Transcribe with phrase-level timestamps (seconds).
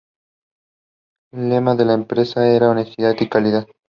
[1.31, 3.67] El lema de la empresa era "Honestidad y Calidad".